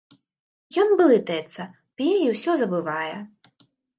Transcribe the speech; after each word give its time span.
Ён 0.83 0.93
блытаецца, 1.01 1.67
п'е 2.01 2.09
і 2.23 2.25
ўсё 2.33 2.51
забывае. 2.65 3.15